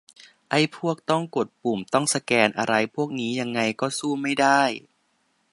[0.49, 4.61] ไอ้พวกต้องกดปุ่ม ต้องสแกน อะไรพวกนี้ยังไงก็สู้ไม่ได้